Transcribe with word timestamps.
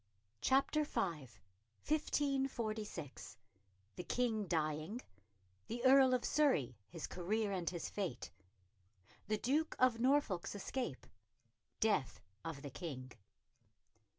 CHAPTER 0.41 0.83
V 0.83 0.99
1546 0.99 3.37
The 3.97 4.03
King 4.03 4.47
dying 4.47 4.99
The 5.67 5.85
Earl 5.85 6.15
of 6.15 6.25
Surrey 6.25 6.75
His 6.89 7.05
career 7.05 7.51
and 7.51 7.69
his 7.69 7.87
fate 7.87 8.31
The 9.27 9.37
Duke 9.37 9.75
of 9.77 9.99
Norfolk's 9.99 10.55
escape 10.55 11.05
Death 11.79 12.19
of 12.43 12.63
the 12.63 12.71
King. 12.71 13.11